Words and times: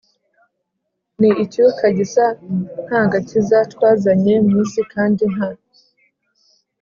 Ni 1.19 1.31
icyuka 1.43 1.83
gisa 1.97 2.25
nta 2.85 3.01
gakiza 3.11 3.57
twazanye 3.73 4.33
mu 4.47 4.53
isi 4.63 4.81
kandi 4.93 5.23
nta 5.33 5.49